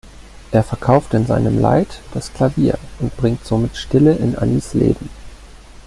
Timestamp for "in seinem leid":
1.13-2.01